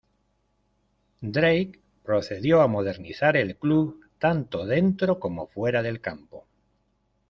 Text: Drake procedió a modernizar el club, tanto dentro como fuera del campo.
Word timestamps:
Drake 1.21 1.77
procedió 2.01 2.63
a 2.63 2.67
modernizar 2.67 3.37
el 3.37 3.55
club, 3.55 4.01
tanto 4.17 4.65
dentro 4.65 5.19
como 5.19 5.45
fuera 5.45 5.83
del 5.83 6.01
campo. 6.01 6.47